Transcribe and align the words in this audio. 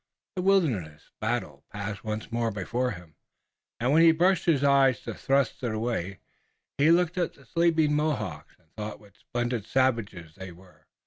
The 0.35 0.41
wilderness 0.41 1.11
battle 1.19 1.63
passed 1.71 2.03
once 2.03 2.31
more 2.31 2.49
before 2.49 2.89
him, 2.89 3.13
and 3.79 3.91
when 3.93 4.01
he 4.01 4.11
brushed 4.11 4.45
his 4.45 4.63
eyes 4.63 4.99
to 5.01 5.13
thrust 5.13 5.61
it 5.61 5.75
away, 5.75 6.17
he 6.79 6.89
looked 6.89 7.19
at 7.19 7.35
the 7.35 7.45
sleeping 7.45 7.93
Mohawks 7.95 8.55
and 8.57 8.73
thought 8.75 8.99
what 8.99 9.15
splendid 9.15 9.67
savages 9.67 10.33
they 10.33 10.51
were. 10.51 10.87